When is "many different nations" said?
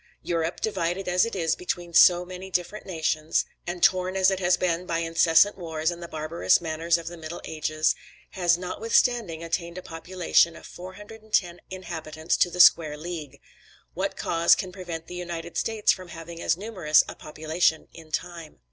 2.25-3.45